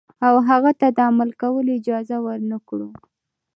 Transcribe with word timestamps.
او 0.27 0.35
هغه 0.49 0.71
ته 0.79 0.87
د 0.97 0.99
عمل 1.09 1.29
کولو 1.41 1.69
اجازه 1.79 2.17
ورنکړو. 2.25 2.89